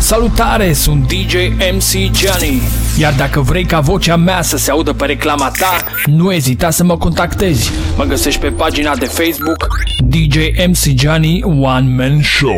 Salutare, 0.00 0.72
sunt 0.72 1.06
DJ 1.06 1.34
MC 1.72 2.10
Gianni. 2.12 2.62
Iar 2.98 3.12
dacă 3.16 3.40
vrei 3.40 3.64
ca 3.64 3.80
vocea 3.80 4.16
mea 4.16 4.42
să 4.42 4.56
se 4.56 4.70
audă 4.70 4.92
pe 4.92 5.04
reclama 5.04 5.52
ta, 5.58 5.84
nu 6.04 6.32
ezita 6.32 6.70
să 6.70 6.84
mă 6.84 6.98
contactezi. 6.98 7.70
Mă 7.96 8.04
găsești 8.04 8.40
pe 8.40 8.48
pagina 8.48 8.96
de 8.96 9.04
Facebook 9.04 9.66
DJ 9.98 10.36
MC 10.66 10.94
Gianni 10.94 11.42
One 11.42 11.94
Man 11.96 12.22
Show. 12.22 12.56